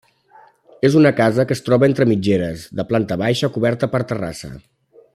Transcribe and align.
És 0.89 0.95
una 1.01 1.11
casa 1.19 1.45
que 1.51 1.57
es 1.57 1.61
troba 1.67 1.87
entre 1.89 2.07
mitgeres, 2.13 2.65
de 2.81 2.89
planta 2.93 3.19
baixa, 3.25 3.51
coberta 3.59 3.95
per 3.97 4.03
terrassa. 4.15 4.55